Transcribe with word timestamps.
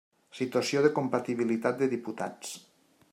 Situació 0.37 0.81
de 0.85 0.91
compatibilitat 0.95 1.77
de 1.83 1.91
diputats. 1.93 2.57